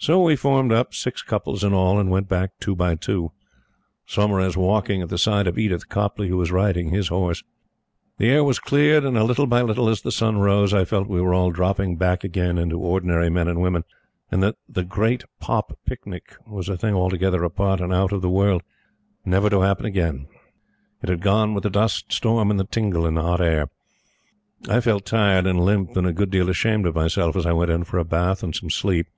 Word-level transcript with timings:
So, 0.00 0.22
we 0.22 0.36
formed 0.36 0.72
up, 0.72 0.94
six 0.94 1.22
couples 1.22 1.64
in 1.64 1.74
all, 1.74 1.98
and 1.98 2.08
went 2.08 2.28
back 2.28 2.52
two 2.60 2.76
by 2.76 2.94
two; 2.94 3.32
Saumarez 4.06 4.56
walking 4.56 5.02
at 5.02 5.08
the 5.10 5.18
side 5.18 5.48
of 5.48 5.58
Edith 5.58 5.88
Copleigh, 5.90 6.28
who 6.28 6.36
was 6.36 6.52
riding 6.52 6.90
his 6.90 7.08
horse. 7.08 7.42
The 8.16 8.30
air 8.30 8.44
was 8.44 8.60
cleared; 8.60 9.04
and 9.04 9.20
little 9.22 9.48
by 9.48 9.60
little, 9.60 9.88
as 9.88 10.00
the 10.02 10.12
sun 10.12 10.38
rose, 10.38 10.72
I 10.72 10.84
felt 10.84 11.08
we 11.08 11.20
were 11.20 11.34
all 11.34 11.50
dropping 11.50 11.96
back 11.96 12.22
again 12.22 12.58
into 12.58 12.78
ordinary 12.78 13.28
men 13.28 13.48
and 13.48 13.60
women 13.60 13.82
and 14.30 14.40
that 14.40 14.54
the 14.68 14.84
"Great 14.84 15.24
Pop 15.40 15.76
Picnic" 15.84 16.36
was 16.46 16.68
a 16.68 16.76
thing 16.78 16.94
altogether 16.94 17.42
apart 17.42 17.80
and 17.80 17.92
out 17.92 18.12
of 18.12 18.22
the 18.22 18.30
world 18.30 18.62
never 19.26 19.50
to 19.50 19.60
happen 19.62 19.84
again. 19.84 20.28
It 21.02 21.08
had 21.10 21.20
gone 21.20 21.52
with 21.54 21.64
the 21.64 21.70
dust 21.70 22.12
storm 22.12 22.52
and 22.52 22.58
the 22.60 22.64
tingle 22.64 23.04
in 23.04 23.14
the 23.14 23.22
hot 23.22 23.40
air. 23.40 23.68
I 24.68 24.80
felt 24.80 25.04
tired 25.04 25.44
and 25.44 25.60
limp, 25.60 25.96
and 25.96 26.06
a 26.06 26.12
good 26.14 26.30
deal 26.30 26.48
ashamed 26.48 26.86
of 26.86 26.94
myself 26.94 27.34
as 27.36 27.44
I 27.44 27.52
went 27.52 27.72
in 27.72 27.82
for 27.82 27.98
a 27.98 28.04
bath 28.04 28.44
and 28.44 28.54
some 28.54 28.70
sleep. 28.70 29.08